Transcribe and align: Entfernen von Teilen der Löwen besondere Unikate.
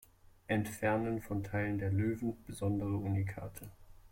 Entfernen 0.47 1.21
von 1.21 1.43
Teilen 1.43 1.77
der 1.77 1.91
Löwen 1.91 2.35
besondere 2.45 2.97
Unikate. 2.97 3.69